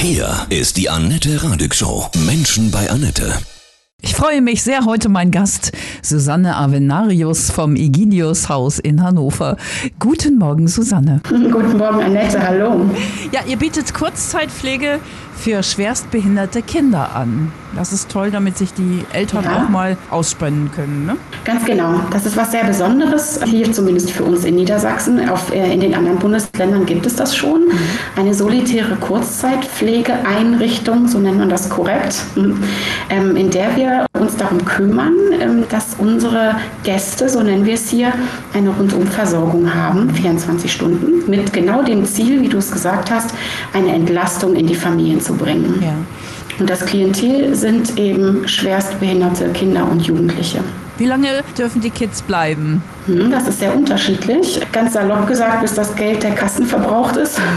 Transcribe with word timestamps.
Hier 0.00 0.46
ist 0.48 0.76
die 0.76 0.88
Annette 0.88 1.42
Radig 1.42 1.74
Show. 1.74 2.06
Menschen 2.24 2.70
bei 2.70 2.88
Annette. 2.88 3.32
Ich 4.00 4.14
freue 4.14 4.40
mich 4.40 4.62
sehr 4.62 4.84
heute 4.84 5.08
mein 5.08 5.32
Gast 5.32 5.72
Susanne 6.02 6.56
Avenarius 6.56 7.50
vom 7.50 7.74
Egidius 7.74 8.48
Haus 8.48 8.78
in 8.78 9.02
Hannover. 9.02 9.56
Guten 9.98 10.38
Morgen 10.38 10.68
Susanne. 10.68 11.20
Guten 11.28 11.76
Morgen 11.76 12.00
Annette, 12.00 12.40
hallo. 12.40 12.88
Ja, 13.32 13.40
ihr 13.48 13.56
bietet 13.56 13.92
Kurzzeitpflege 13.92 15.00
für 15.38 15.62
schwerstbehinderte 15.62 16.62
Kinder 16.62 17.14
an. 17.14 17.52
Das 17.76 17.92
ist 17.92 18.10
toll, 18.10 18.30
damit 18.30 18.56
sich 18.58 18.72
die 18.74 19.04
Eltern 19.12 19.44
ja. 19.44 19.56
auch 19.56 19.68
mal 19.68 19.96
ausspannen 20.10 20.70
können. 20.74 21.06
Ne? 21.06 21.16
Ganz 21.44 21.64
genau. 21.64 22.00
Das 22.10 22.26
ist 22.26 22.36
was 22.36 22.50
sehr 22.50 22.64
Besonderes. 22.64 23.38
Hier 23.44 23.72
zumindest 23.72 24.10
für 24.10 24.24
uns 24.24 24.44
in 24.44 24.56
Niedersachsen. 24.56 25.28
Auf, 25.28 25.52
äh, 25.52 25.72
in 25.72 25.78
den 25.80 25.94
anderen 25.94 26.18
Bundesländern 26.18 26.84
gibt 26.86 27.06
es 27.06 27.14
das 27.14 27.36
schon. 27.36 27.66
Mhm. 27.66 27.78
Eine 28.16 28.34
solitäre 28.34 28.96
Kurzzeitpflegeeinrichtung, 28.96 31.06
so 31.06 31.18
nennt 31.18 31.38
man 31.38 31.48
das 31.48 31.68
korrekt, 31.68 32.16
ähm, 32.36 33.36
in 33.36 33.50
der 33.50 33.76
wir 33.76 34.07
uns 34.18 34.36
darum 34.36 34.64
kümmern, 34.64 35.14
ähm, 35.40 35.64
dass 35.68 35.96
unsere 35.98 36.56
Gäste, 36.84 37.28
so 37.28 37.42
nennen 37.42 37.64
wir 37.64 37.74
es 37.74 37.88
hier, 37.88 38.12
eine 38.54 38.70
Rundumversorgung 38.70 39.74
haben, 39.74 40.10
24 40.10 40.72
Stunden, 40.72 41.30
mit 41.30 41.52
genau 41.52 41.82
dem 41.82 42.04
Ziel, 42.04 42.40
wie 42.40 42.48
du 42.48 42.58
es 42.58 42.70
gesagt 42.70 43.10
hast, 43.10 43.30
eine 43.72 43.92
Entlastung 43.92 44.54
in 44.54 44.66
die 44.66 44.74
Familien 44.74 45.20
zu 45.20 45.34
bringen. 45.34 45.82
Ja. 45.82 45.94
Und 46.58 46.68
das 46.68 46.84
Klientel 46.84 47.54
sind 47.54 47.98
eben 47.98 48.48
schwerstbehinderte 48.48 49.48
Kinder 49.50 49.88
und 49.88 50.04
Jugendliche. 50.04 50.60
Wie 50.98 51.06
lange 51.06 51.44
dürfen 51.56 51.80
die 51.80 51.90
Kids 51.90 52.22
bleiben? 52.22 52.82
Hm, 53.06 53.30
das 53.30 53.46
ist 53.46 53.60
sehr 53.60 53.74
unterschiedlich. 53.74 54.60
Ganz 54.72 54.94
salopp 54.94 55.28
gesagt, 55.28 55.60
bis 55.62 55.74
das 55.74 55.94
Geld 55.94 56.24
der 56.24 56.32
Kassen 56.32 56.66
verbraucht 56.66 57.16
ist. 57.16 57.40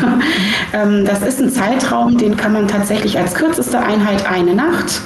Ähm, 0.74 1.04
das 1.04 1.22
ist 1.22 1.42
ein 1.42 1.50
Zeitraum, 1.50 2.18
den 2.18 2.38
kann 2.38 2.54
man 2.54 2.66
tatsächlich 2.66 3.18
als 3.20 3.34
kürzeste 3.34 3.78
Einheit 3.78 4.26
eine 4.26 4.56
Nacht. 4.56 5.02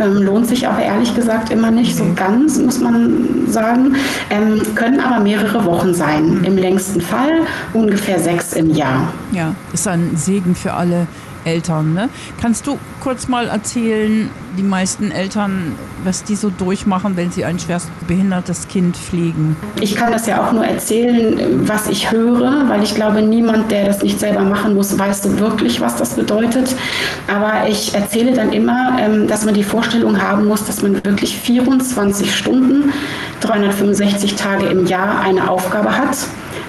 Ähm, 0.00 0.22
lohnt 0.22 0.46
sich 0.46 0.66
aber 0.66 0.80
ehrlich 0.82 1.14
gesagt 1.14 1.50
immer 1.50 1.70
nicht 1.70 1.96
so 1.96 2.04
ganz, 2.14 2.58
muss 2.58 2.78
man 2.78 3.46
sagen. 3.48 3.96
Ähm, 4.30 4.62
können 4.74 5.00
aber 5.00 5.22
mehrere 5.22 5.64
Wochen 5.64 5.94
sein. 5.94 6.42
Im 6.44 6.56
längsten 6.56 7.00
Fall 7.00 7.40
ungefähr 7.72 8.18
sechs 8.18 8.52
im 8.52 8.74
Jahr. 8.74 9.12
Ja, 9.32 9.54
ist 9.72 9.88
ein 9.88 10.12
Segen 10.16 10.54
für 10.54 10.74
alle 10.74 11.06
Eltern. 11.44 11.94
Ne? 11.94 12.08
Kannst 12.40 12.66
du 12.66 12.78
kurz 13.00 13.28
mal 13.28 13.48
erzählen, 13.48 14.30
die 14.56 14.62
meisten 14.62 15.10
Eltern, 15.10 15.74
was 16.04 16.24
die 16.24 16.34
so 16.34 16.50
durchmachen, 16.50 17.16
wenn 17.16 17.30
sie 17.30 17.44
ein 17.44 17.58
schwerst 17.58 17.90
behindertes 18.06 18.68
Kind 18.68 18.96
pflegen? 18.96 19.56
Ich 19.80 19.94
kann 19.94 20.12
das 20.12 20.26
ja 20.26 20.46
auch 20.46 20.52
nur 20.52 20.64
erzählen, 20.64 21.68
was 21.68 21.88
ich 21.88 22.10
höre, 22.10 22.68
weil 22.68 22.82
ich 22.82 22.94
glaube, 22.94 23.22
niemand, 23.22 23.70
der 23.70 23.86
das 23.86 24.02
nicht 24.02 24.18
selber 24.18 24.42
machen 24.42 24.74
muss, 24.74 24.98
weiß 24.98 25.22
so 25.22 25.38
wirklich, 25.38 25.80
was 25.80 25.96
das 25.96 26.14
bedeutet. 26.14 26.74
Aber 27.32 27.68
ich 27.68 27.94
erzähle 27.94 28.32
dann 28.32 28.52
immer, 28.52 28.98
ähm, 29.00 29.28
dass 29.28 29.44
man 29.44 29.54
die 29.54 29.64
Vorstellung 29.64 30.20
haben 30.20 30.46
muss, 30.46 30.64
dass 30.64 30.82
man 30.82 30.94
wirklich 31.04 31.36
24 31.38 32.34
Stunden, 32.34 32.92
365 33.40 34.34
Tage 34.34 34.66
im 34.66 34.86
Jahr 34.86 35.20
eine 35.20 35.48
Aufgabe 35.50 35.96
hat 35.96 36.16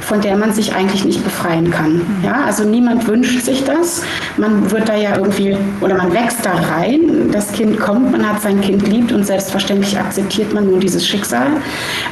von 0.10 0.22
der 0.22 0.36
man 0.36 0.52
sich 0.52 0.74
eigentlich 0.74 1.06
nicht 1.06 1.24
befreien 1.24 1.70
kann. 1.70 1.98
Mhm. 1.98 2.24
Ja, 2.24 2.44
also 2.46 2.64
niemand 2.64 3.08
wünscht 3.08 3.42
sich 3.46 3.64
das. 3.64 4.02
Man 4.38 4.72
wird 4.72 4.90
da 4.90 4.96
ja 4.96 5.16
irgendwie 5.16 5.56
oder 5.82 5.96
man 5.96 6.12
wächst 6.12 6.44
da 6.44 6.54
rein. 6.54 7.30
Das 7.32 7.52
Kind 7.52 7.80
kommt, 7.80 8.12
man 8.12 8.28
hat 8.28 8.42
sein 8.42 8.60
Kind 8.60 8.88
liebt 8.88 9.12
und 9.12 9.24
selbstverständlich 9.24 10.00
akzeptiert 10.00 10.52
man 10.52 10.66
nun 10.66 10.80
dieses 10.80 11.08
Schicksal. 11.08 11.48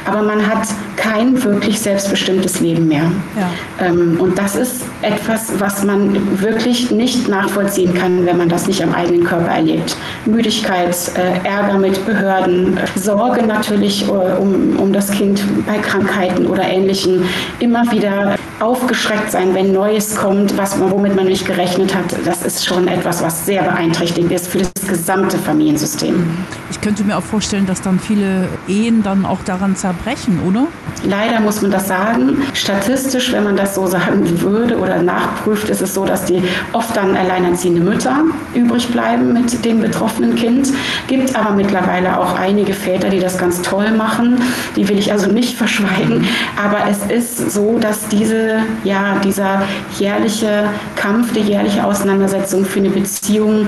Aber 0.06 0.22
man 0.22 0.46
hat 0.46 0.68
kein 0.98 1.42
wirklich 1.42 1.80
selbstbestimmtes 1.80 2.60
Leben 2.60 2.88
mehr. 2.88 3.10
Ja. 3.36 3.86
Ähm, 3.86 4.18
und 4.20 4.36
das 4.38 4.56
ist 4.56 4.82
etwas, 5.02 5.52
was 5.58 5.84
man 5.84 6.40
wirklich 6.40 6.90
nicht 6.90 7.28
nachvollziehen 7.28 7.94
kann, 7.94 8.26
wenn 8.26 8.36
man 8.36 8.48
das 8.48 8.66
nicht 8.66 8.82
am 8.82 8.92
eigenen 8.94 9.24
Körper 9.24 9.48
erlebt. 9.48 9.96
Müdigkeit, 10.26 10.96
äh, 11.14 11.46
Ärger 11.46 11.78
mit 11.78 12.04
Behörden, 12.04 12.78
Sorge 12.96 13.46
natürlich 13.46 14.06
äh, 14.06 14.10
um, 14.10 14.76
um 14.78 14.92
das 14.92 15.10
Kind 15.10 15.42
bei 15.66 15.78
Krankheiten 15.78 16.46
oder 16.46 16.64
Ähnlichem. 16.64 17.22
Immer 17.60 17.90
wieder 17.92 18.36
aufgeschreckt 18.60 19.30
sein, 19.30 19.54
wenn 19.54 19.72
Neues 19.72 20.16
kommt, 20.16 20.56
was, 20.58 20.78
womit 20.80 21.14
man 21.14 21.26
nicht 21.26 21.46
gerechnet 21.46 21.94
hat. 21.94 22.16
Das 22.24 22.42
ist 22.44 22.66
schon 22.66 22.88
etwas, 22.88 23.22
was 23.22 23.46
sehr 23.46 23.62
beeinträchtigend 23.62 24.32
ist 24.32 24.48
für 24.48 24.58
das 24.58 24.88
gesamte 24.88 25.38
Familiensystem. 25.38 26.26
Ich 26.70 26.80
könnte 26.80 27.04
mir 27.04 27.16
auch 27.16 27.22
vorstellen, 27.22 27.66
dass 27.66 27.82
dann 27.82 28.00
viele 28.00 28.48
Ehen 28.66 29.02
dann 29.02 29.24
auch 29.24 29.42
daran 29.44 29.76
zerbrechen, 29.76 30.40
oder? 30.46 30.66
Leider 31.04 31.40
muss 31.40 31.62
man 31.62 31.70
das 31.70 31.88
sagen. 31.88 32.42
Statistisch, 32.54 33.32
wenn 33.32 33.44
man 33.44 33.56
das 33.56 33.74
so 33.74 33.86
sagen 33.86 34.40
würde 34.40 34.78
oder 34.78 35.02
nachprüft, 35.02 35.68
ist 35.68 35.80
es 35.80 35.94
so, 35.94 36.04
dass 36.04 36.24
die 36.24 36.42
oft 36.72 36.96
dann 36.96 37.16
alleinerziehende 37.16 37.80
Mütter 37.80 38.24
übrig 38.54 38.88
bleiben 38.88 39.32
mit 39.32 39.64
dem 39.64 39.80
betroffenen 39.80 40.34
Kind. 40.34 40.68
Gibt 41.06 41.36
aber 41.36 41.54
mittlerweile 41.54 42.18
auch 42.18 42.38
einige 42.38 42.74
Väter, 42.74 43.08
die 43.10 43.20
das 43.20 43.38
ganz 43.38 43.62
toll 43.62 43.92
machen. 43.92 44.40
Die 44.76 44.88
will 44.88 44.98
ich 44.98 45.12
also 45.12 45.30
nicht 45.30 45.56
verschweigen. 45.58 46.26
Aber 46.62 46.90
es 46.90 46.98
ist 47.10 47.52
so, 47.52 47.78
dass 47.78 48.08
diese, 48.08 48.58
ja, 48.84 49.16
dieser 49.24 49.62
jährliche 49.98 50.68
Kampf, 50.96 51.32
die 51.32 51.40
jährliche 51.40 51.84
Auseinandersetzung 51.84 52.64
für 52.64 52.80
eine 52.80 52.90
Beziehung 52.90 53.66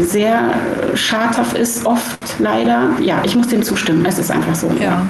sehr 0.00 0.54
schadhaft 0.94 1.56
ist, 1.56 1.86
oft 1.86 2.18
leider. 2.38 2.90
Ja, 3.00 3.22
ich 3.24 3.36
muss 3.36 3.48
dem 3.48 3.62
zustimmen. 3.62 4.04
Es 4.06 4.18
ist 4.18 4.30
einfach 4.30 4.54
so. 4.54 4.70
Ja. 4.80 5.02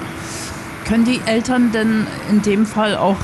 Können 0.91 1.05
die 1.05 1.21
Eltern 1.25 1.71
denn 1.71 2.05
in 2.29 2.41
dem 2.41 2.65
Fall 2.65 2.97
auch 2.97 3.15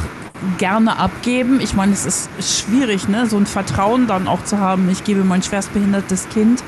gerne 0.57 0.99
abgeben? 0.99 1.59
Ich 1.59 1.73
meine, 1.73 1.91
es 1.91 2.05
ist 2.05 2.29
schwierig, 2.39 3.09
ne? 3.09 3.25
so 3.25 3.35
ein 3.35 3.45
Vertrauen 3.45 4.07
dann 4.07 4.29
auch 4.29 4.41
zu 4.45 4.59
haben. 4.59 4.89
Ich 4.89 5.03
gebe 5.03 5.25
mein 5.25 5.43
schwerstbehindertes 5.43 6.29
Kind 6.29 6.63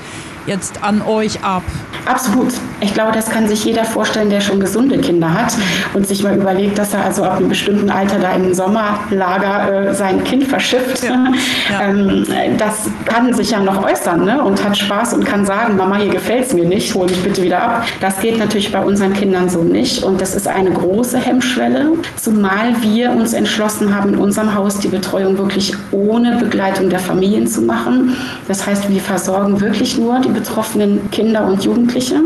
jetzt 0.49 0.83
an 0.83 1.01
euch 1.01 1.43
ab. 1.43 1.63
Absolut. 2.05 2.53
Ich 2.81 2.93
glaube, 2.93 3.11
das 3.11 3.29
kann 3.29 3.47
sich 3.47 3.63
jeder 3.65 3.85
vorstellen, 3.85 4.31
der 4.31 4.41
schon 4.41 4.59
gesunde 4.59 4.97
Kinder 4.97 5.31
hat 5.31 5.53
und 5.93 6.07
sich 6.07 6.23
mal 6.23 6.35
überlegt, 6.35 6.79
dass 6.79 6.93
er 6.93 7.05
also 7.05 7.23
ab 7.23 7.37
einem 7.37 7.49
bestimmten 7.49 7.89
Alter 7.89 8.17
da 8.17 8.31
im 8.31 8.51
Sommerlager 8.53 9.89
äh, 9.89 9.93
sein 9.93 10.23
Kind 10.23 10.45
verschifft. 10.45 11.03
Ja. 11.03 11.19
Ja. 11.69 11.89
Ähm, 11.89 12.25
das 12.57 12.89
kann 13.05 13.31
sich 13.33 13.51
ja 13.51 13.59
noch 13.59 13.83
äußern 13.83 14.25
ne? 14.25 14.43
und 14.43 14.63
hat 14.63 14.75
Spaß 14.75 15.13
und 15.13 15.23
kann 15.23 15.45
sagen, 15.45 15.77
Mama, 15.77 15.97
hier 15.97 16.09
gefällt 16.09 16.47
es 16.47 16.53
mir 16.53 16.65
nicht, 16.65 16.95
hol 16.95 17.05
mich 17.05 17.21
bitte 17.21 17.43
wieder 17.43 17.61
ab. 17.61 17.85
Das 17.99 18.19
geht 18.19 18.39
natürlich 18.39 18.71
bei 18.71 18.79
unseren 18.79 19.13
Kindern 19.13 19.49
so 19.49 19.61
nicht 19.61 20.01
und 20.03 20.19
das 20.19 20.33
ist 20.33 20.47
eine 20.47 20.71
große 20.71 21.19
Hemmschwelle, 21.19 21.93
zumal 22.15 22.81
wir 22.81 23.11
uns 23.11 23.33
entschlossen 23.33 23.95
haben, 23.95 24.13
in 24.13 24.19
unserem 24.19 24.55
Haus 24.55 24.79
die 24.79 24.87
Betreuung 24.87 25.37
wirklich 25.37 25.75
ohne 25.91 26.37
Begleitung 26.37 26.89
der 26.89 26.99
Familien 26.99 27.45
zu 27.45 27.61
machen. 27.61 28.15
Das 28.47 28.65
heißt, 28.65 28.89
wir 28.89 29.01
versorgen 29.01 29.61
wirklich 29.61 29.97
nur 29.97 30.19
die 30.19 30.29
betroffenen 30.39 31.11
Kinder 31.11 31.45
und 31.45 31.63
Jugendliche. 31.63 32.21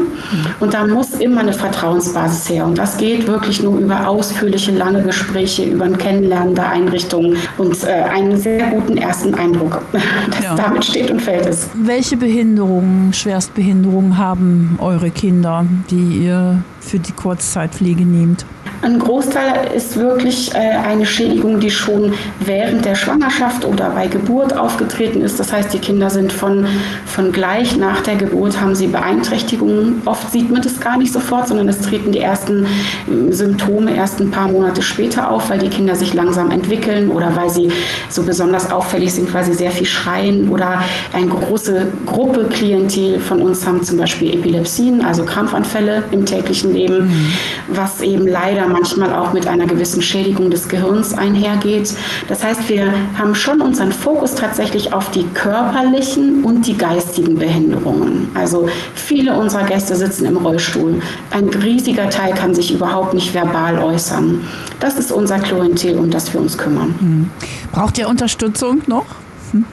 Und 0.59 0.73
da 0.73 0.85
muss 0.85 1.13
immer 1.13 1.41
eine 1.41 1.53
Vertrauensbasis 1.53 2.49
her. 2.49 2.65
Und 2.65 2.77
das 2.77 2.97
geht 2.97 3.27
wirklich 3.27 3.61
nur 3.61 3.79
über 3.79 4.07
ausführliche, 4.07 4.71
lange 4.71 5.01
Gespräche, 5.03 5.63
über 5.63 5.85
ein 5.85 5.97
Kennenlernen 5.97 6.55
der 6.55 6.69
Einrichtung 6.69 7.35
und 7.57 7.83
äh, 7.83 7.87
einen 7.87 8.37
sehr 8.37 8.67
guten 8.69 8.97
ersten 8.97 9.33
Eindruck, 9.33 9.81
dass 10.31 10.43
ja. 10.43 10.55
damit 10.55 10.85
steht 10.85 11.09
und 11.11 11.21
fällt 11.21 11.45
es. 11.45 11.69
Welche 11.73 12.17
Behinderungen, 12.17 13.13
Schwerstbehinderungen 13.13 14.17
haben 14.17 14.77
eure 14.79 15.09
Kinder, 15.09 15.65
die 15.89 16.25
ihr 16.25 16.63
für 16.79 16.99
die 16.99 17.11
Kurzzeitpflege 17.11 18.05
nehmt? 18.05 18.45
Ein 18.83 18.99
Großteil 18.99 19.71
ist 19.73 19.95
wirklich 19.95 20.53
äh, 20.53 20.57
eine 20.57 21.05
Schädigung, 21.05 21.61
die 21.61 21.71
schon 21.71 22.13
während 22.41 22.83
der 22.83 22.95
Schwangerschaft 22.95 23.63
oder 23.63 23.91
bei 23.91 24.07
Geburt 24.07 24.57
aufgetreten 24.57 25.21
ist. 25.21 25.39
Das 25.39 25.53
heißt, 25.53 25.73
die 25.73 25.79
Kinder 25.79 26.09
sind 26.09 26.33
von, 26.33 26.65
von 27.05 27.31
gleich 27.31 27.77
nach 27.77 28.01
der 28.01 28.17
Geburt 28.17 28.59
haben 28.59 28.75
sie 28.75 28.87
Beeinträchtigungen. 28.87 30.01
Oft 30.03 30.29
sieht 30.33 30.51
man 30.51 30.61
das 30.61 30.81
gar 30.81 30.97
nicht 30.97 31.13
sofort, 31.13 31.47
sondern 31.47 31.69
es 31.69 31.79
treten 31.79 32.11
die 32.11 32.19
ersten 32.19 32.65
ähm, 33.09 33.31
Symptome 33.31 33.95
erst 33.95 34.19
ein 34.19 34.31
paar 34.31 34.49
Monate 34.49 34.81
später 34.81 35.31
auf, 35.31 35.49
weil 35.49 35.59
die 35.59 35.69
Kinder 35.69 35.95
sich 35.95 36.13
langsam 36.13 36.51
entwickeln 36.51 37.09
oder 37.09 37.33
weil 37.37 37.49
sie 37.49 37.71
so 38.09 38.23
besonders 38.23 38.69
auffällig 38.69 39.13
sind, 39.13 39.33
weil 39.33 39.45
sie 39.45 39.53
sehr 39.53 39.71
viel 39.71 39.87
schreien 39.87 40.49
oder 40.49 40.83
eine 41.13 41.27
große 41.27 41.87
Gruppe 42.05 42.49
Klientel 42.49 43.21
von 43.21 43.41
uns 43.41 43.65
haben 43.65 43.81
zum 43.81 43.97
Beispiel 43.97 44.33
Epilepsien, 44.33 45.05
also 45.05 45.23
Krampfanfälle 45.23 46.03
im 46.11 46.25
täglichen 46.25 46.73
Leben, 46.73 47.05
mhm. 47.05 47.33
was 47.69 48.01
eben 48.01 48.27
leider 48.27 48.72
manchmal 48.73 49.13
auch 49.13 49.31
mit 49.31 49.47
einer 49.47 49.65
gewissen 49.65 50.01
Schädigung 50.01 50.51
des 50.51 50.67
Gehirns 50.67 51.13
einhergeht. 51.13 51.93
Das 52.27 52.43
heißt, 52.43 52.67
wir 52.67 52.91
haben 53.17 53.35
schon 53.35 53.61
unseren 53.61 53.93
Fokus 53.93 54.35
tatsächlich 54.35 54.91
auf 54.91 55.11
die 55.11 55.25
körperlichen 55.33 56.43
und 56.43 56.67
die 56.67 56.77
geistigen 56.77 57.35
Behinderungen. 57.35 58.29
Also 58.33 58.67
viele 58.95 59.39
unserer 59.39 59.63
Gäste 59.63 59.95
sitzen 59.95 60.25
im 60.25 60.37
Rollstuhl. 60.37 61.01
Ein 61.31 61.47
riesiger 61.49 62.09
Teil 62.09 62.33
kann 62.33 62.53
sich 62.53 62.73
überhaupt 62.73 63.13
nicht 63.13 63.33
verbal 63.33 63.79
äußern. 63.79 64.41
Das 64.79 64.97
ist 64.97 65.11
unser 65.11 65.39
Klientel, 65.39 65.97
um 65.97 66.09
das 66.09 66.33
wir 66.33 66.41
uns 66.41 66.57
kümmern. 66.57 66.95
Mhm. 66.99 67.29
Braucht 67.71 67.97
ihr 67.97 68.09
Unterstützung 68.09 68.81
noch? 68.87 69.05
Hm? 69.51 69.65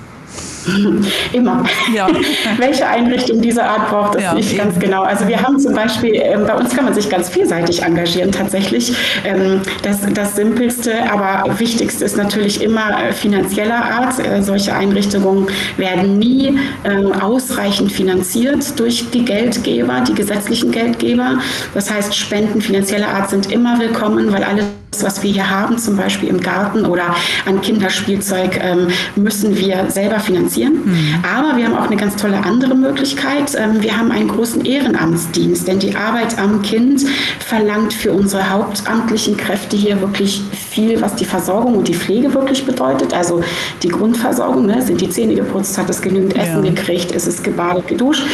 Immer. 1.33 1.65
Ja. 1.95 2.09
Welche 2.59 2.87
Einrichtung 2.87 3.41
dieser 3.41 3.65
Art 3.65 3.91
braucht 3.91 4.17
es 4.17 4.23
ja, 4.23 4.35
nicht 4.35 4.53
eben. 4.53 4.65
ganz 4.65 4.79
genau. 4.79 5.03
Also 5.03 5.27
wir 5.27 5.43
haben 5.43 5.59
zum 5.59 5.75
Beispiel, 5.75 6.15
äh, 6.15 6.37
bei 6.47 6.55
uns 6.55 6.75
kann 6.75 6.85
man 6.85 6.95
sich 6.95 7.09
ganz 7.09 7.29
vielseitig 7.29 7.83
engagieren 7.83 8.33
tatsächlich. 8.33 8.93
Ähm, 9.25 9.61
das, 9.83 9.99
das 10.13 10.37
Simpelste, 10.37 11.11
aber 11.11 11.59
Wichtigste 11.59 12.05
ist 12.05 12.17
natürlich 12.17 12.63
immer 12.63 13.03
äh, 13.03 13.13
finanzieller 13.13 13.83
Art. 13.83 14.19
Äh, 14.19 14.43
solche 14.43 14.75
Einrichtungen 14.75 15.49
werden 15.77 16.19
nie 16.19 16.59
äh, 16.85 17.05
ausreichend 17.21 17.93
finanziert 17.93 18.79
durch 18.79 19.11
die 19.11 19.25
Geldgeber, 19.25 20.03
die 20.07 20.15
gesetzlichen 20.15 20.71
Geldgeber. 20.71 21.39
Das 21.75 21.91
heißt, 21.91 22.15
Spenden 22.15 22.61
finanzieller 22.61 23.09
Art 23.09 23.31
sind 23.31 23.51
immer 23.51 23.79
willkommen, 23.79 24.33
weil 24.33 24.45
alles 24.45 24.65
was 25.03 25.23
wir 25.23 25.31
hier 25.31 25.49
haben, 25.49 25.79
zum 25.79 25.97
Beispiel 25.97 26.29
im 26.29 26.41
Garten 26.41 26.85
oder 26.85 27.15
an 27.47 27.61
Kinderspielzeug, 27.61 28.59
ähm, 28.63 28.89
müssen 29.17 29.57
wir 29.57 29.91
selber 29.91 30.19
finanzieren. 30.19 30.50
Mhm. 30.59 31.25
Aber 31.25 31.57
wir 31.57 31.67
haben 31.67 31.77
auch 31.77 31.87
eine 31.87 31.97
ganz 31.97 32.17
tolle 32.17 32.39
andere 32.39 32.75
Möglichkeit. 32.75 33.55
Ähm, 33.57 33.83
wir 33.83 33.97
haben 33.97 34.11
einen 34.11 34.29
großen 34.29 34.65
Ehrenamtsdienst, 34.65 35.67
denn 35.67 35.79
die 35.79 35.95
Arbeit 35.95 36.39
am 36.39 36.63
Kind 36.63 37.05
verlangt 37.39 37.93
für 37.93 38.13
unsere 38.13 38.51
hauptamtlichen 38.51 39.37
Kräfte 39.37 39.77
hier 39.77 40.01
wirklich 40.01 40.43
viel, 40.53 41.01
was 41.01 41.15
die 41.17 41.25
Versorgung 41.25 41.77
und 41.77 41.89
die 41.89 41.95
Pflege 41.95 42.33
wirklich 42.35 42.65
bedeutet. 42.65 43.13
Also 43.13 43.43
die 43.83 43.89
Grundversorgung, 43.89 44.67
ne? 44.67 44.83
sind 44.83 45.01
die 45.01 45.09
Zähne 45.09 45.35
geputzt, 45.35 45.77
hat 45.79 45.91
es 45.91 46.01
genügend 46.01 46.37
Essen 46.37 46.65
ja. 46.65 46.71
gekriegt, 46.71 47.13
ist 47.13 47.27
es 47.27 47.43
gebadet, 47.43 47.87
geduscht. 47.87 48.25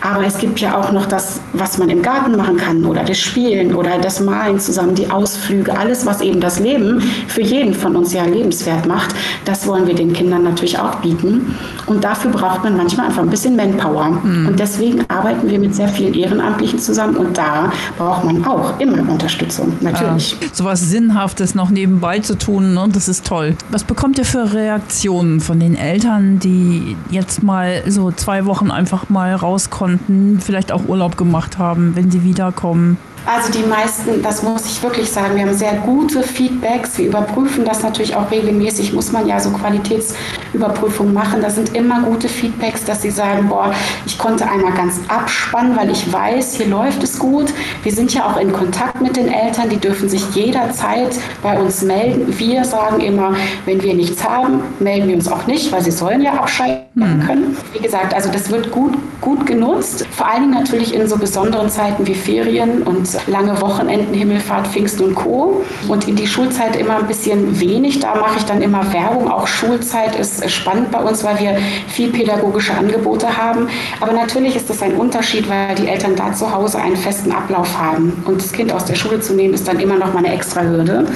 Aber 0.00 0.24
es 0.24 0.38
gibt 0.38 0.60
ja 0.60 0.78
auch 0.78 0.92
noch 0.92 1.06
das, 1.06 1.40
was 1.52 1.78
man 1.78 1.88
im 1.88 2.02
Garten 2.02 2.36
machen 2.36 2.56
kann 2.56 2.84
oder 2.84 3.04
das 3.04 3.18
Spielen 3.18 3.74
oder 3.74 3.98
das 3.98 4.20
Malen 4.20 4.58
zusammen, 4.58 4.94
die 4.94 5.10
Ausflüge, 5.10 5.76
alles, 5.76 6.06
was 6.06 6.20
eben 6.20 6.40
das 6.40 6.60
Leben 6.60 7.00
für 7.28 7.42
jeden 7.42 7.74
von 7.74 7.96
uns 7.96 8.12
ja 8.12 8.24
lebenswert 8.24 8.86
macht, 8.86 9.14
das 9.44 9.66
wollen 9.66 9.86
wir 9.86 9.94
den 9.94 10.12
Kindern 10.12 10.44
natürlich 10.44 10.78
auch 10.78 10.96
bieten. 10.96 11.54
Und 11.86 12.02
dafür 12.02 12.30
braucht 12.30 12.64
man 12.64 12.76
manchmal 12.76 13.06
einfach 13.06 13.22
ein 13.22 13.30
bisschen 13.30 13.56
Manpower. 13.56 14.10
Mhm. 14.22 14.48
Und 14.48 14.60
deswegen 14.60 15.04
arbeiten 15.08 15.48
wir 15.48 15.58
mit 15.58 15.74
sehr 15.74 15.88
vielen 15.88 16.14
Ehrenamtlichen 16.14 16.78
zusammen 16.78 17.16
und 17.16 17.36
da 17.36 17.72
braucht 17.98 18.24
man 18.24 18.44
auch 18.44 18.78
immer 18.80 18.98
Unterstützung, 19.10 19.72
natürlich. 19.80 20.36
Ja, 20.40 20.48
so 20.52 20.64
was 20.64 20.80
Sinnhaftes 20.80 21.54
noch 21.54 21.70
nebenbei 21.70 22.20
zu 22.20 22.36
tun, 22.36 22.74
ne? 22.74 22.88
das 22.92 23.08
ist 23.08 23.26
toll. 23.26 23.56
Was 23.70 23.84
bekommt 23.84 24.18
ihr 24.18 24.24
für 24.24 24.52
Reaktionen 24.52 25.40
von 25.40 25.60
den 25.60 25.76
Eltern, 25.76 26.38
die 26.38 26.96
jetzt 27.10 27.42
mal 27.42 27.82
so 27.86 28.10
zwei 28.10 28.46
Wochen 28.46 28.70
einfach 28.70 29.08
mal 29.08 29.34
raus 29.34 29.70
konnten, 29.70 30.40
vielleicht 30.40 30.72
auch 30.72 30.88
Urlaub 30.88 31.16
gemacht 31.16 31.58
haben, 31.58 31.92
wenn 31.94 32.10
sie 32.10 32.24
wiederkommen? 32.24 32.96
Also 33.26 33.50
die 33.50 33.66
meisten, 33.66 34.22
das 34.22 34.42
muss 34.42 34.66
ich 34.66 34.82
wirklich 34.82 35.10
sagen, 35.10 35.34
wir 35.36 35.46
haben 35.46 35.54
sehr 35.54 35.72
gute 35.76 36.22
Feedbacks. 36.22 36.98
Wir 36.98 37.06
überprüfen 37.06 37.64
das 37.64 37.82
natürlich 37.82 38.14
auch 38.14 38.30
regelmäßig, 38.30 38.92
muss 38.92 39.12
man 39.12 39.26
ja 39.26 39.40
so 39.40 39.50
Qualitätsüberprüfungen 39.50 41.14
machen. 41.14 41.40
Da 41.40 41.48
sind 41.48 41.74
immer 41.74 42.02
gute 42.02 42.28
Feedbacks, 42.28 42.84
dass 42.84 43.00
sie 43.00 43.10
sagen, 43.10 43.48
boah, 43.48 43.72
ich 44.04 44.18
konnte 44.18 44.46
einmal 44.46 44.72
ganz 44.74 45.00
abspannen, 45.08 45.74
weil 45.74 45.90
ich 45.90 46.12
weiß, 46.12 46.56
hier 46.56 46.66
läuft 46.66 47.02
es 47.02 47.18
gut. 47.18 47.52
Wir 47.82 47.92
sind 47.92 48.12
ja 48.12 48.26
auch 48.26 48.36
in 48.36 48.52
Kontakt 48.52 49.00
mit 49.00 49.16
den 49.16 49.28
Eltern, 49.28 49.70
die 49.70 49.78
dürfen 49.78 50.08
sich 50.08 50.34
jederzeit 50.34 51.18
bei 51.42 51.58
uns 51.58 51.80
melden. 51.80 52.38
Wir 52.38 52.62
sagen 52.64 53.00
immer, 53.00 53.34
wenn 53.64 53.82
wir 53.82 53.94
nichts 53.94 54.22
haben, 54.22 54.62
melden 54.80 55.08
wir 55.08 55.14
uns 55.14 55.28
auch 55.28 55.46
nicht, 55.46 55.72
weil 55.72 55.82
sie 55.82 55.92
sollen 55.92 56.20
ja 56.20 56.34
abschalten 56.34 56.84
mhm. 56.94 57.26
können. 57.26 57.56
Wie 57.72 57.80
gesagt, 57.80 58.12
also 58.12 58.30
das 58.30 58.50
wird 58.50 58.70
gut, 58.70 58.92
gut 59.22 59.46
genutzt, 59.46 60.06
vor 60.10 60.28
allen 60.28 60.42
Dingen 60.42 60.54
natürlich 60.54 60.94
in 60.94 61.08
so 61.08 61.16
besonderen 61.16 61.70
Zeiten 61.70 62.06
wie 62.06 62.14
Ferien 62.14 62.82
und 62.82 63.13
lange 63.26 63.60
Wochenenden, 63.60 64.14
Himmelfahrt, 64.14 64.68
Pfingsten 64.68 65.04
und 65.04 65.14
Co. 65.14 65.64
Und 65.88 66.08
in 66.08 66.16
die 66.16 66.26
Schulzeit 66.26 66.76
immer 66.76 66.98
ein 66.98 67.06
bisschen 67.06 67.60
wenig. 67.60 68.00
Da 68.00 68.14
mache 68.14 68.38
ich 68.38 68.44
dann 68.44 68.62
immer 68.62 68.92
Werbung. 68.92 69.30
Auch 69.30 69.46
Schulzeit 69.46 70.16
ist 70.16 70.48
spannend 70.50 70.90
bei 70.90 70.98
uns, 70.98 71.24
weil 71.24 71.38
wir 71.38 71.58
viel 71.88 72.10
pädagogische 72.10 72.74
Angebote 72.74 73.36
haben. 73.36 73.68
Aber 74.00 74.12
natürlich 74.12 74.56
ist 74.56 74.70
das 74.70 74.82
ein 74.82 74.94
Unterschied, 74.94 75.48
weil 75.48 75.74
die 75.74 75.88
Eltern 75.88 76.16
da 76.16 76.32
zu 76.32 76.52
Hause 76.52 76.78
einen 76.78 76.96
festen 76.96 77.32
Ablauf 77.32 77.78
haben. 77.78 78.22
Und 78.26 78.42
das 78.42 78.52
Kind 78.52 78.72
aus 78.72 78.84
der 78.84 78.94
Schule 78.94 79.20
zu 79.20 79.34
nehmen, 79.34 79.54
ist 79.54 79.66
dann 79.66 79.80
immer 79.80 79.96
noch 79.96 80.12
mal 80.12 80.24
eine 80.24 80.34
extra 80.34 80.62
Hürde. 80.62 81.06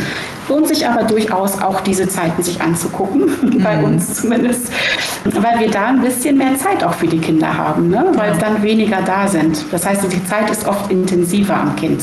Lohnt 0.48 0.68
sich 0.68 0.86
aber 0.86 1.04
durchaus 1.04 1.60
auch 1.60 1.80
diese 1.80 2.08
Zeiten 2.08 2.42
sich 2.42 2.60
anzugucken, 2.60 3.30
mhm. 3.42 3.62
bei 3.62 3.82
uns 3.82 4.14
zumindest, 4.14 4.72
weil 5.24 5.60
wir 5.60 5.70
da 5.70 5.86
ein 5.86 6.00
bisschen 6.00 6.38
mehr 6.38 6.56
Zeit 6.56 6.82
auch 6.82 6.94
für 6.94 7.06
die 7.06 7.18
Kinder 7.18 7.56
haben, 7.56 7.88
ne? 7.90 8.12
weil 8.14 8.32
ja. 8.32 8.38
dann 8.38 8.62
weniger 8.62 9.02
da 9.02 9.28
sind. 9.28 9.64
Das 9.70 9.86
heißt, 9.86 10.04
die 10.10 10.24
Zeit 10.24 10.50
ist 10.50 10.66
oft 10.66 10.90
intensiver 10.90 11.56
am 11.56 11.76
Kind. 11.76 12.02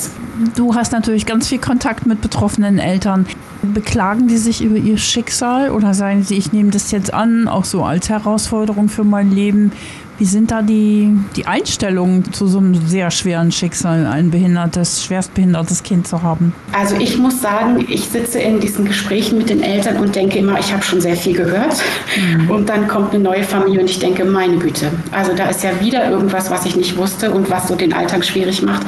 Du 0.55 0.75
hast 0.75 0.91
natürlich 0.91 1.25
ganz 1.25 1.47
viel 1.47 1.59
Kontakt 1.59 2.05
mit 2.05 2.21
betroffenen 2.21 2.77
Eltern. 2.77 3.25
Beklagen 3.61 4.27
die 4.27 4.37
sich 4.37 4.63
über 4.63 4.75
ihr 4.75 4.97
Schicksal 4.97 5.71
oder 5.71 5.93
sagen 5.93 6.23
sie, 6.23 6.35
ich 6.35 6.51
nehme 6.51 6.71
das 6.71 6.91
jetzt 6.91 7.13
an, 7.13 7.47
auch 7.47 7.65
so 7.65 7.83
als 7.83 8.09
Herausforderung 8.09 8.89
für 8.89 9.03
mein 9.05 9.31
Leben? 9.31 9.71
Wie 10.17 10.25
sind 10.25 10.49
da 10.49 10.61
die, 10.61 11.13
die 11.35 11.45
Einstellungen 11.45 12.31
zu 12.31 12.47
so 12.47 12.59
einem 12.59 12.75
sehr 12.87 13.11
schweren 13.11 13.51
Schicksal, 13.51 14.05
ein 14.05 14.31
behindertes, 14.31 15.03
schwerstbehindertes 15.03 15.83
Kind 15.83 16.07
zu 16.07 16.23
haben? 16.23 16.53
Also 16.71 16.95
ich 16.95 17.17
muss 17.17 17.41
sagen, 17.41 17.85
ich 17.89 18.05
sitze 18.05 18.39
in 18.39 18.61
diesen 18.61 18.85
Gesprächen 18.85 19.37
mit 19.37 19.49
den 19.49 19.61
Eltern 19.61 19.97
und 19.97 20.15
denke 20.15 20.39
immer, 20.39 20.57
ich 20.57 20.71
habe 20.71 20.83
schon 20.83 21.01
sehr 21.01 21.17
viel 21.17 21.35
gehört. 21.35 21.75
Mhm. 22.15 22.49
Und 22.49 22.69
dann 22.69 22.87
kommt 22.87 23.13
eine 23.13 23.23
neue 23.23 23.43
Familie 23.43 23.81
und 23.81 23.89
ich 23.89 23.99
denke, 23.99 24.23
meine 24.23 24.55
Güte. 24.55 24.89
Also 25.11 25.33
da 25.35 25.49
ist 25.49 25.63
ja 25.65 25.71
wieder 25.81 26.09
irgendwas, 26.09 26.49
was 26.49 26.65
ich 26.65 26.77
nicht 26.77 26.95
wusste 26.95 27.31
und 27.31 27.49
was 27.49 27.67
so 27.67 27.75
den 27.75 27.91
Alltag 27.91 28.23
schwierig 28.23 28.61
macht. 28.61 28.83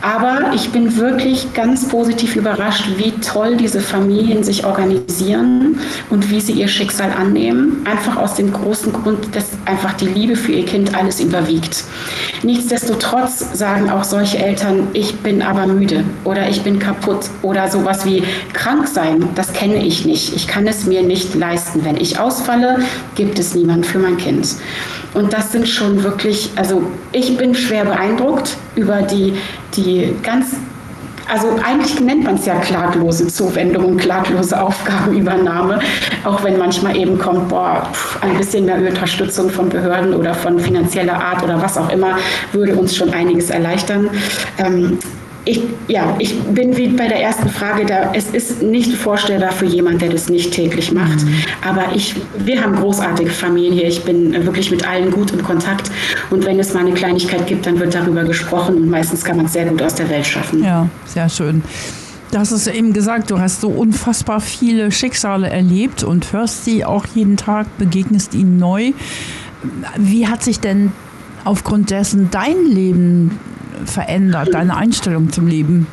Aber 0.00 0.52
ich 0.54 0.70
bin 0.70 0.96
wirklich 0.96 1.52
ganz 1.52 1.86
positiv 1.86 2.34
überrascht, 2.34 2.84
wie 2.96 3.12
toll 3.20 3.58
diese 3.58 3.80
Familien 3.80 4.42
sich 4.42 4.64
organisieren 4.64 5.78
und 6.08 6.30
wie 6.30 6.40
sie 6.40 6.52
ihr 6.52 6.68
Schicksal 6.68 7.12
annehmen. 7.12 7.84
Einfach 7.84 8.16
aus 8.16 8.34
dem 8.36 8.52
großen 8.52 8.90
Grund, 8.90 9.36
dass 9.36 9.50
einfach 9.66 9.92
die 9.94 10.06
Liebe 10.06 10.34
für 10.34 10.52
ihr 10.52 10.61
ihr 10.62 10.68
Kind 10.68 10.94
alles 10.94 11.20
überwiegt. 11.20 11.84
Nichtsdestotrotz 12.42 13.44
sagen 13.52 13.90
auch 13.90 14.04
solche 14.04 14.38
Eltern, 14.38 14.88
ich 14.92 15.16
bin 15.16 15.42
aber 15.42 15.66
müde 15.66 16.04
oder 16.24 16.48
ich 16.48 16.62
bin 16.62 16.78
kaputt 16.78 17.26
oder 17.42 17.68
sowas 17.68 18.04
wie 18.04 18.22
krank 18.52 18.88
sein, 18.88 19.28
das 19.34 19.52
kenne 19.52 19.84
ich 19.84 20.04
nicht. 20.04 20.34
Ich 20.34 20.46
kann 20.46 20.66
es 20.66 20.86
mir 20.86 21.02
nicht 21.02 21.34
leisten. 21.34 21.84
Wenn 21.84 21.96
ich 21.96 22.18
ausfalle, 22.18 22.80
gibt 23.14 23.38
es 23.38 23.54
niemand 23.54 23.86
für 23.86 23.98
mein 23.98 24.16
Kind. 24.16 24.48
Und 25.14 25.32
das 25.32 25.52
sind 25.52 25.68
schon 25.68 26.02
wirklich, 26.02 26.50
also 26.56 26.82
ich 27.12 27.36
bin 27.36 27.54
schwer 27.54 27.84
beeindruckt 27.84 28.56
über 28.76 29.02
die, 29.02 29.34
die 29.76 30.14
ganz 30.22 30.56
also 31.32 31.48
eigentlich 31.64 31.98
nennt 31.98 32.24
man 32.24 32.34
es 32.34 32.44
ja 32.44 32.56
klaglose 32.56 33.26
Zuwendung 33.26 33.86
und 33.86 33.96
klaglose 33.96 34.60
Aufgabenübernahme, 34.60 35.80
auch 36.24 36.44
wenn 36.44 36.58
manchmal 36.58 36.94
eben 36.94 37.18
kommt, 37.18 37.48
boah, 37.48 37.88
ein 38.20 38.36
bisschen 38.36 38.66
mehr 38.66 38.76
Unterstützung 38.76 39.48
von 39.48 39.70
Behörden 39.70 40.12
oder 40.12 40.34
von 40.34 40.58
finanzieller 40.58 41.14
Art 41.14 41.42
oder 41.42 41.60
was 41.62 41.78
auch 41.78 41.88
immer, 41.88 42.18
würde 42.52 42.76
uns 42.76 42.94
schon 42.94 43.14
einiges 43.14 43.48
erleichtern. 43.48 44.10
Ähm, 44.58 44.98
ich, 45.44 45.60
ja, 45.88 46.14
ich 46.20 46.38
bin 46.40 46.76
wie 46.76 46.88
bei 46.88 47.08
der 47.08 47.20
ersten 47.20 47.48
Frage 47.48 47.84
da. 47.84 48.12
Es 48.14 48.30
ist 48.30 48.62
nicht 48.62 48.92
vorstellbar 48.92 49.50
für 49.50 49.64
jemanden, 49.64 49.98
der 49.98 50.10
das 50.10 50.28
nicht 50.28 50.52
täglich 50.52 50.92
macht. 50.92 51.24
Mhm. 51.24 51.34
Aber 51.66 51.94
ich, 51.94 52.14
wir 52.38 52.62
haben 52.62 52.76
großartige 52.76 53.30
Familien 53.30 53.72
hier. 53.72 53.88
Ich 53.88 54.04
bin 54.04 54.32
wirklich 54.46 54.70
mit 54.70 54.86
allen 54.86 55.10
gut 55.10 55.32
in 55.32 55.42
Kontakt. 55.42 55.90
Und 56.30 56.46
wenn 56.46 56.60
es 56.60 56.72
mal 56.74 56.80
eine 56.80 56.92
Kleinigkeit 56.92 57.46
gibt, 57.46 57.66
dann 57.66 57.80
wird 57.80 57.94
darüber 57.94 58.22
gesprochen. 58.22 58.76
Und 58.76 58.88
meistens 58.88 59.24
kann 59.24 59.36
man 59.36 59.46
es 59.46 59.52
sehr 59.52 59.64
gut 59.64 59.82
aus 59.82 59.96
der 59.96 60.08
Welt 60.08 60.26
schaffen. 60.26 60.62
Ja, 60.62 60.88
sehr 61.06 61.28
schön. 61.28 61.62
Du 62.30 62.38
hast 62.38 62.52
es 62.52 62.66
eben 62.68 62.92
gesagt, 62.92 63.30
du 63.30 63.40
hast 63.40 63.60
so 63.60 63.68
unfassbar 63.68 64.40
viele 64.40 64.92
Schicksale 64.92 65.50
erlebt 65.50 66.04
und 66.04 66.32
hörst 66.32 66.64
sie 66.64 66.84
auch 66.84 67.04
jeden 67.14 67.36
Tag, 67.36 67.66
begegnest 67.78 68.34
ihnen 68.34 68.58
neu. 68.58 68.92
Wie 69.98 70.28
hat 70.28 70.42
sich 70.42 70.60
denn 70.60 70.92
aufgrund 71.44 71.90
dessen 71.90 72.30
dein 72.30 72.64
Leben 72.64 73.38
verändert, 73.86 74.48
deine 74.52 74.76
Einstellung 74.76 75.30
zum 75.30 75.46
Leben? 75.46 75.86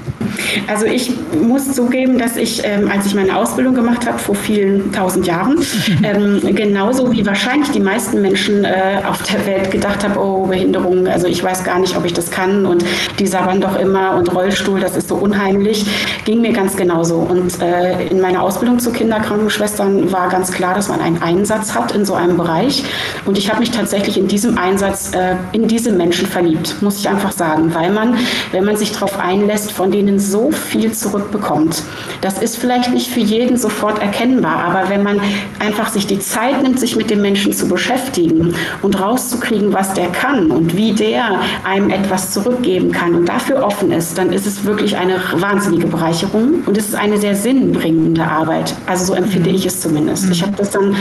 Also 0.68 0.86
ich 0.86 1.12
muss 1.42 1.74
zugeben, 1.74 2.18
dass 2.18 2.38
ich, 2.38 2.62
ähm, 2.64 2.90
als 2.90 3.06
ich 3.06 3.16
meine 3.16 3.36
Ausbildung 3.38 3.74
gemacht 3.76 4.08
habe, 4.08 4.20
vor 4.20 4.36
vielen 4.36 4.92
tausend 4.92 5.26
Jahren, 5.28 5.58
ähm, 6.04 6.40
genauso 6.56 7.12
wie 7.12 7.26
wahrscheinlich 7.26 7.72
die 7.72 7.80
meisten 7.80 8.22
Menschen 8.22 8.64
äh, 8.64 9.02
auf 9.08 9.24
der 9.24 9.46
Welt 9.46 9.72
gedacht 9.72 10.04
habe, 10.04 10.20
oh, 10.20 10.46
Behinderung, 10.46 11.08
also 11.08 11.28
ich 11.28 11.44
weiß 11.44 11.64
gar 11.64 11.80
nicht, 11.80 11.96
ob 11.98 12.06
ich 12.06 12.14
das 12.14 12.32
kann 12.32 12.66
und 12.66 12.84
die 13.20 13.28
sabbern 13.28 13.62
doch 13.62 13.80
immer 13.80 14.16
und 14.16 14.34
Rollstuhl, 14.34 14.80
das 14.80 14.96
ist 14.96 15.08
so 15.08 15.16
unheimlich, 15.16 15.86
ging 16.26 16.42
mir 16.42 16.54
ganz 16.54 16.76
genauso. 16.76 17.18
Und 17.18 17.62
äh, 17.62 18.08
in 18.08 18.22
meiner 18.22 18.42
Ausbildung 18.44 18.80
zu 18.80 18.92
Kinderkrankenschwestern 18.92 20.12
war 20.12 20.30
ganz 20.30 20.52
klar, 20.52 20.76
dass 20.76 20.88
man 20.88 21.02
einen 21.02 21.22
Einsatz 21.22 21.76
hat 21.76 21.92
in 21.94 22.06
so 22.06 22.14
einem 22.14 22.38
Bereich. 22.38 22.84
Und 23.26 23.38
ich 23.38 23.50
habe 23.50 23.60
mich 23.60 23.72
tatsächlich 23.72 24.18
in 24.18 24.28
diesem 24.28 24.58
Einsatz 24.58 25.12
äh, 25.14 25.36
in 25.52 25.68
diese 25.68 25.92
Menschen 25.92 26.28
verliebt, 26.28 26.82
muss 26.82 27.00
ich 27.00 27.10
einfach 27.10 27.32
sagen, 27.32 27.74
weil 27.80 27.92
man, 27.92 28.16
wenn 28.52 28.66
man 28.66 28.76
sich 28.76 28.92
darauf 28.92 29.18
einlässt, 29.20 29.72
von 29.72 29.92
denen 29.92 30.20
so 30.20 30.52
viel 30.52 30.92
zurückbekommt. 30.92 31.84
Das 32.22 32.42
ist 32.42 32.58
vielleicht 32.58 32.94
nicht 32.94 33.10
für 33.10 33.22
jeden 33.22 33.56
sofort 33.58 34.02
erkennbar, 34.02 34.66
aber 34.66 34.90
wenn 34.90 35.04
man 35.04 35.22
einfach 35.60 35.90
sich 35.90 36.06
die 36.06 36.20
Zeit 36.20 36.62
nimmt, 36.62 36.80
sich 36.80 36.98
mit 36.98 37.10
dem 37.10 37.22
Menschen 37.22 37.54
zu 37.54 37.68
beschäftigen 37.68 38.54
und 38.82 39.00
rauszukriegen, 39.00 39.72
was 39.74 39.94
der 39.94 40.08
kann 40.08 40.52
und 40.52 40.76
wie 40.76 40.92
der 40.92 41.40
einem 41.64 41.90
etwas 41.90 42.32
zurückgeben 42.32 42.92
kann 42.92 43.16
und 43.16 43.30
dafür 43.30 43.64
offen 43.64 43.92
ist, 43.92 44.18
dann 44.18 44.34
ist 44.34 44.46
es 44.46 44.66
wirklich 44.66 44.98
eine 44.98 45.22
wahnsinnige 45.36 45.88
Bereicherung 45.88 46.64
und 46.66 46.78
es 46.78 46.90
ist 46.90 46.96
eine 46.96 47.18
sehr 47.18 47.36
sinnbringende 47.36 48.26
Arbeit. 48.26 48.74
Also 48.88 49.06
so 49.06 49.14
empfinde 49.14 49.52
ich 49.52 49.66
es 49.66 49.80
zumindest. 49.80 50.30
Ich 50.30 50.42
habe 50.42 50.54
das 50.58 50.72
dann 50.72 50.96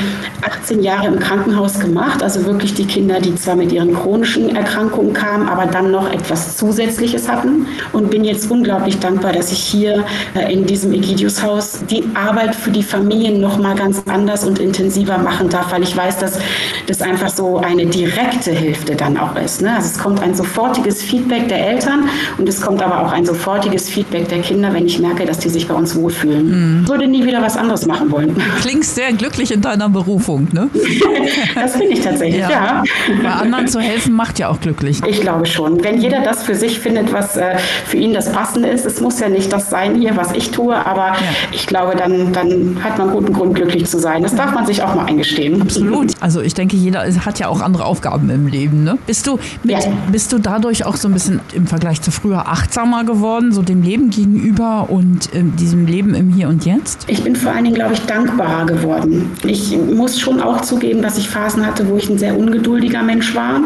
18 0.46 0.82
Jahre 0.82 1.08
im 1.08 1.18
Krankenhaus 1.18 1.80
gemacht, 1.80 2.22
also 2.22 2.44
wirklich 2.44 2.74
die 2.74 2.84
Kinder, 2.84 3.20
die 3.20 3.34
zwar 3.34 3.56
mit 3.56 3.72
ihren 3.72 3.94
chronischen 3.94 4.54
Erkrankungen 4.54 5.12
kamen, 5.12 5.48
aber 5.48 5.66
dann 5.66 5.90
noch 5.90 6.10
etwas 6.12 6.56
Zusätzliches 6.68 7.28
hatten 7.28 7.66
und 7.92 8.10
bin 8.10 8.24
jetzt 8.24 8.50
unglaublich 8.50 8.98
dankbar, 8.98 9.32
dass 9.32 9.50
ich 9.50 9.58
hier 9.58 10.04
äh, 10.34 10.52
in 10.52 10.66
diesem 10.66 10.92
Egidius-Haus 10.92 11.80
die 11.88 12.04
Arbeit 12.12 12.54
für 12.54 12.70
die 12.70 12.82
Familien 12.82 13.40
noch 13.40 13.58
mal 13.58 13.74
ganz 13.74 14.02
anders 14.06 14.44
und 14.44 14.58
intensiver 14.58 15.16
machen 15.16 15.48
darf, 15.48 15.72
weil 15.72 15.82
ich 15.82 15.96
weiß, 15.96 16.18
dass 16.18 16.38
das 16.86 17.00
einfach 17.00 17.30
so 17.30 17.56
eine 17.58 17.86
direkte 17.86 18.50
Hilfe 18.50 18.94
dann 18.94 19.16
auch 19.16 19.34
ist. 19.36 19.62
Ne? 19.62 19.74
Also 19.74 19.88
es 19.88 19.98
kommt 19.98 20.20
ein 20.20 20.34
sofortiges 20.34 21.00
Feedback 21.02 21.48
der 21.48 21.70
Eltern 21.70 22.10
und 22.36 22.46
es 22.46 22.60
kommt 22.60 22.82
aber 22.82 23.06
auch 23.06 23.12
ein 23.12 23.24
sofortiges 23.24 23.88
Feedback 23.88 24.28
der 24.28 24.40
Kinder, 24.40 24.72
wenn 24.74 24.84
ich 24.84 24.98
merke, 24.98 25.24
dass 25.24 25.38
die 25.38 25.48
sich 25.48 25.66
bei 25.66 25.74
uns 25.74 25.96
wohlfühlen. 25.96 26.80
Mhm. 26.80 26.88
Würde 26.88 27.06
nie 27.06 27.24
wieder 27.24 27.40
was 27.40 27.56
anderes 27.56 27.86
machen 27.86 28.10
wollen. 28.10 28.36
Klingst 28.60 28.94
sehr 28.94 29.12
glücklich 29.14 29.52
in 29.52 29.62
deiner 29.62 29.88
Berufung, 29.88 30.48
ne? 30.52 30.68
das 31.54 31.78
bin 31.78 31.92
ich 31.92 32.02
tatsächlich, 32.02 32.42
ja. 32.42 32.50
ja. 32.50 32.82
Bei 33.22 33.30
anderen 33.30 33.68
zu 33.68 33.80
helfen 33.80 34.12
macht 34.12 34.38
ja 34.38 34.48
auch 34.48 34.60
glücklich. 34.60 35.00
Ich 35.06 35.22
glaube 35.22 35.46
schon. 35.46 35.82
Wenn 35.82 35.98
jeder 36.00 36.20
das 36.20 36.42
für 36.42 36.57
sich 36.58 36.78
findet, 36.80 37.12
was 37.12 37.36
äh, 37.36 37.56
für 37.86 37.96
ihn 37.96 38.12
das 38.12 38.32
Passende 38.32 38.68
ist, 38.68 38.84
es 38.84 39.00
muss 39.00 39.20
ja 39.20 39.28
nicht 39.28 39.52
das 39.52 39.70
sein 39.70 39.94
hier, 39.94 40.16
was 40.16 40.32
ich 40.32 40.50
tue, 40.50 40.74
aber 40.74 41.08
ja. 41.08 41.16
ich 41.52 41.66
glaube, 41.66 41.96
dann, 41.96 42.32
dann 42.32 42.76
hat 42.82 42.98
man 42.98 43.10
guten 43.10 43.32
Grund, 43.32 43.54
glücklich 43.54 43.86
zu 43.86 43.98
sein. 43.98 44.22
Das 44.22 44.34
darf 44.34 44.52
man 44.52 44.66
sich 44.66 44.82
auch 44.82 44.94
mal 44.94 45.06
eingestehen. 45.06 45.60
Absolut. 45.60 46.12
Also 46.20 46.40
ich 46.40 46.54
denke, 46.54 46.76
jeder 46.76 47.00
hat 47.24 47.38
ja 47.38 47.48
auch 47.48 47.60
andere 47.60 47.84
Aufgaben 47.84 48.30
im 48.30 48.46
Leben. 48.46 48.84
Ne? 48.84 48.98
Bist, 49.06 49.26
du 49.26 49.38
mit, 49.62 49.72
ja. 49.72 49.90
bist 50.10 50.32
du 50.32 50.38
dadurch 50.38 50.84
auch 50.84 50.96
so 50.96 51.08
ein 51.08 51.14
bisschen 51.14 51.40
im 51.52 51.66
Vergleich 51.66 52.02
zu 52.02 52.10
früher 52.10 52.48
achtsamer 52.48 53.04
geworden, 53.04 53.52
so 53.52 53.62
dem 53.62 53.82
Leben 53.82 54.10
gegenüber 54.10 54.86
und 54.88 55.34
äh, 55.34 55.42
diesem 55.42 55.86
Leben 55.86 56.14
im 56.14 56.32
Hier 56.32 56.48
und 56.48 56.64
Jetzt? 56.64 57.06
Ich 57.08 57.22
bin 57.22 57.36
vor 57.36 57.52
allen 57.52 57.64
Dingen, 57.64 57.76
glaube 57.76 57.94
ich, 57.94 58.00
dankbarer 58.06 58.66
geworden. 58.66 59.30
Ich 59.44 59.76
muss 59.76 60.18
schon 60.18 60.40
auch 60.40 60.60
zugeben, 60.62 61.02
dass 61.02 61.18
ich 61.18 61.28
Phasen 61.28 61.64
hatte, 61.64 61.88
wo 61.88 61.96
ich 61.96 62.08
ein 62.08 62.18
sehr 62.18 62.36
ungeduldiger 62.36 63.02
Mensch 63.02 63.34
war 63.34 63.60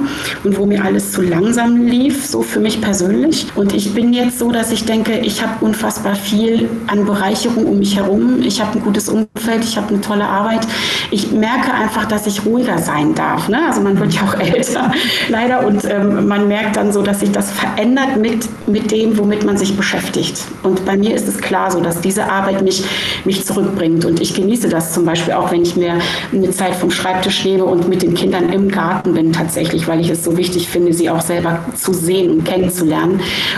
und 0.44 0.58
wo 0.58 0.66
mir 0.66 0.84
alles 0.84 1.12
zu 1.12 1.22
langsam 1.22 1.86
lief, 1.86 2.26
so 2.26 2.42
für 2.42 2.60
mich 2.60 2.80
persönlich. 2.82 3.46
Und 3.54 3.72
ich 3.72 3.94
bin 3.94 4.12
jetzt 4.12 4.38
so, 4.38 4.52
dass 4.52 4.70
ich 4.70 4.84
denke, 4.84 5.18
ich 5.18 5.42
habe 5.42 5.64
unfassbar 5.64 6.14
viel 6.14 6.68
an 6.88 7.06
Bereicherung 7.06 7.64
um 7.64 7.78
mich 7.78 7.96
herum. 7.96 8.42
Ich 8.42 8.60
habe 8.60 8.78
ein 8.78 8.84
gutes 8.84 9.08
Umfeld, 9.08 9.64
ich 9.64 9.76
habe 9.78 9.88
eine 9.88 10.00
tolle 10.02 10.24
Arbeit. 10.24 10.66
Ich 11.10 11.30
merke 11.30 11.72
einfach, 11.72 12.04
dass 12.04 12.26
ich 12.26 12.44
ruhiger 12.44 12.78
sein 12.78 13.14
darf. 13.14 13.48
Ne? 13.48 13.58
Also 13.66 13.80
man 13.80 13.98
wird 13.98 14.12
ja 14.12 14.22
auch 14.22 14.34
älter, 14.38 14.92
leider. 15.28 15.66
Und 15.66 15.84
ähm, 15.84 16.28
man 16.28 16.48
merkt 16.48 16.76
dann 16.76 16.92
so, 16.92 17.02
dass 17.02 17.20
sich 17.20 17.30
das 17.30 17.50
verändert 17.50 18.16
mit, 18.18 18.48
mit 18.66 18.90
dem, 18.90 19.16
womit 19.16 19.44
man 19.44 19.56
sich 19.56 19.76
beschäftigt. 19.76 20.42
Und 20.62 20.84
bei 20.84 20.96
mir 20.96 21.14
ist 21.14 21.28
es 21.28 21.38
klar 21.38 21.70
so, 21.70 21.80
dass 21.80 22.00
diese 22.00 22.30
Arbeit 22.30 22.62
mich, 22.62 22.84
mich 23.24 23.44
zurückbringt. 23.46 24.04
Und 24.04 24.20
ich 24.20 24.34
genieße 24.34 24.68
das 24.68 24.92
zum 24.92 25.04
Beispiel 25.04 25.34
auch, 25.34 25.52
wenn 25.52 25.62
ich 25.62 25.76
mir 25.76 25.98
eine 26.32 26.50
Zeit 26.50 26.74
vom 26.74 26.90
Schreibtisch 26.90 27.44
nehme 27.44 27.64
und 27.64 27.88
mit 27.88 28.02
den 28.02 28.14
Kindern 28.14 28.52
im 28.52 28.68
Garten 28.68 29.14
bin 29.14 29.32
tatsächlich, 29.32 29.86
weil 29.86 30.00
ich 30.00 30.10
es 30.10 30.24
so 30.24 30.36
wichtig 30.36 30.68
finde, 30.68 30.92
sie 30.92 31.08
auch 31.08 31.20
selber 31.20 31.60
zu 31.76 31.92
sehen 31.92 32.30
und 32.30 32.44
kennenzulernen. 32.44 32.71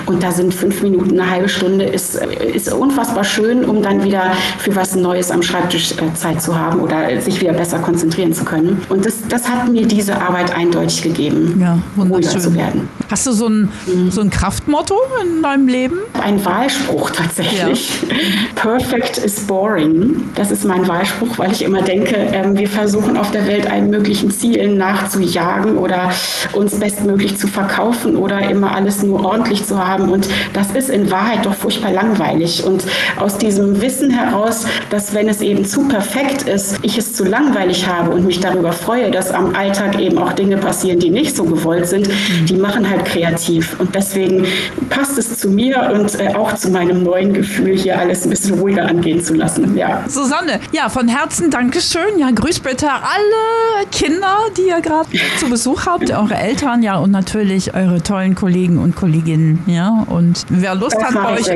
Und 0.07 0.23
da 0.23 0.33
sind 0.33 0.53
fünf 0.53 0.83
Minuten, 0.83 1.19
eine 1.19 1.31
halbe 1.31 1.49
Stunde, 1.49 1.85
ist, 1.85 2.17
ist 2.17 2.73
unfassbar 2.73 3.25
schön, 3.25 3.65
um 3.65 3.83
dann 3.83 4.03
wieder 4.05 4.33
für 4.59 4.75
was 4.75 4.95
Neues 4.95 5.31
am 5.31 5.43
Schreibtisch 5.43 5.93
äh, 5.93 6.15
Zeit 6.15 6.43
zu 6.43 6.59
haben 6.59 6.81
oder 6.81 7.21
sich 7.21 7.41
wieder 7.41 7.53
besser 7.53 7.79
konzentrieren 7.79 8.33
zu 8.33 8.45
können. 8.45 8.83
Und 8.89 9.07
das, 9.07 9.27
das 9.29 9.49
hat 9.49 9.69
mir 9.69 9.87
diese 9.87 10.21
Arbeit 10.21 10.55
eindeutig 10.55 11.03
gegeben, 11.03 11.59
ja, 11.61 11.79
ruhiger 11.97 12.39
zu 12.39 12.55
werden. 12.55 12.89
Hast 13.11 13.27
du 13.27 13.33
so 13.33 13.49
ein, 13.49 13.69
mhm. 13.87 14.11
so 14.11 14.21
ein 14.21 14.31
Kraftmotto 14.31 14.97
in 15.23 15.43
deinem 15.43 15.69
Leben? 15.69 15.99
Ein 16.23 16.45
Wahlspruch 16.45 17.11
tatsächlich. 17.11 18.03
Ja. 18.03 18.15
Perfect 18.55 19.19
is 19.19 19.41
boring. 19.41 20.31
Das 20.35 20.51
ist 20.51 20.65
mein 20.65 20.87
Wahlspruch, 20.89 21.39
weil 21.39 21.53
ich 21.53 21.63
immer 21.63 21.83
denke, 21.83 22.17
ähm, 22.17 22.57
wir 22.57 22.69
versuchen 22.69 23.17
auf 23.17 23.31
der 23.31 23.47
Welt 23.47 23.71
allen 23.71 23.91
möglichen 23.91 24.31
Zielen 24.31 24.79
nachzujagen 24.79 25.77
oder 25.77 26.11
uns 26.53 26.79
bestmöglich 26.79 27.37
zu 27.37 27.47
verkaufen 27.47 28.17
oder 28.17 28.49
immer 28.49 28.75
alles 28.75 29.03
nur 29.03 29.25
ordentlich 29.25 29.65
zu 29.67 29.85
haben. 29.85 30.09
Und 30.09 30.29
das 30.53 30.71
ist 30.73 30.89
in 30.89 31.11
Wahrheit 31.11 31.45
doch 31.45 31.55
furchtbar 31.55 31.93
langweilig. 31.93 32.65
Und 32.65 32.85
aus 33.17 33.39
diesem 33.39 33.81
Wissen 33.81 34.11
heraus, 34.11 34.67
dass 34.91 35.15
wenn 35.15 35.29
es 35.29 35.41
eben 35.41 35.65
zu 35.65 35.89
perfekt 35.89 36.43
ist, 36.43 36.79
ich 36.83 36.97
es 36.97 37.13
zu 37.13 37.25
langweilig 37.25 37.87
habe 37.87 38.11
und 38.11 38.25
mich 38.25 38.41
darüber 38.41 38.73
freue, 38.73 39.11
dass 39.11 39.31
am 39.31 39.55
Alltag 39.55 39.99
eben 39.99 40.19
auch 40.19 40.33
Dinge 40.33 40.57
passieren, 40.57 40.99
die 40.99 41.11
nicht 41.11 41.37
so 41.37 41.45
gewollt 41.45 41.87
sind, 41.87 42.09
die 42.49 42.55
machen 42.55 42.89
halt 42.95 43.05
kreativ. 43.07 43.79
Und 43.79 43.95
deswegen 43.95 44.47
passt 44.91 45.19
es 45.19 45.39
zu 45.39 45.49
mir 45.49 45.91
und 45.93 46.19
äh, 46.21 46.35
auch 46.35 46.55
zu 46.55 46.71
meinem 46.71 47.03
neuen 47.03 47.33
Gefühl, 47.33 47.77
hier 47.77 47.99
alles 47.99 48.25
ein 48.25 48.31
bisschen 48.31 48.59
ruhiger 48.59 48.87
angehen 48.87 49.23
zu 49.23 49.35
lassen. 49.35 49.77
Ja. 49.77 50.05
Susanne, 50.09 50.61
ja, 50.73 50.89
von 50.89 51.09
Herzen 51.09 51.51
Dankeschön. 51.51 52.19
Ja, 52.19 52.31
grüß 52.31 52.61
bitte 52.61 52.89
alle 52.91 53.87
Kinder, 53.91 54.37
die 54.57 54.69
ihr 54.69 54.81
gerade 54.81 55.09
zu 55.39 55.49
Besuch 55.49 55.87
habt, 55.87 56.11
eure 56.11 56.35
Eltern, 56.35 56.83
ja, 56.83 56.97
und 56.99 57.11
natürlich 57.11 57.75
eure 57.75 58.03
tollen 58.03 58.35
Kollegen 58.35 58.79
und 58.79 58.97
Kolleginnen. 58.97 59.63
Ja, 59.67 60.05
und 60.09 60.45
wer 60.49 60.75
Lust 60.75 60.97
das 60.97 61.05
hat, 61.05 61.15
bei 61.15 61.33
euch 61.35 61.49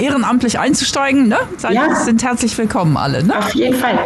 ehrenamtlich 0.00 0.58
einzusteigen, 0.58 1.28
ne, 1.28 1.38
seid, 1.58 1.72
ja. 1.72 1.94
sind 1.94 2.22
herzlich 2.22 2.56
willkommen 2.56 2.96
alle. 2.96 3.22
Ne? 3.22 3.36
Auf 3.38 3.54
jeden 3.54 3.76
Fall. 3.76 3.98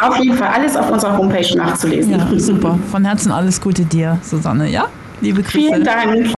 Auf 0.00 0.16
jeden 0.18 0.36
Fall. 0.36 0.48
Alles 0.48 0.76
auf 0.76 0.90
unserer 0.90 1.16
Homepage 1.16 1.56
nachzulesen. 1.56 2.12
Ja, 2.12 2.28
super. 2.38 2.78
Von 2.90 3.04
Herzen 3.04 3.32
alles 3.32 3.60
Gute 3.60 3.84
dir, 3.84 4.18
Susanne. 4.22 4.68
Ja? 4.68 4.88
Liebe 5.22 5.42
Grüße. 5.42 5.56
Vielen 5.56 5.84
Dank. 5.84 6.28